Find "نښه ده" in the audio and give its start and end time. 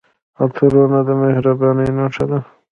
1.97-2.39